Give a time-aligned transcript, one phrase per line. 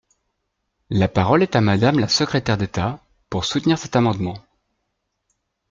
[0.89, 4.33] La parole est à Madame la secrétaire d’État, pour soutenir cet amendement.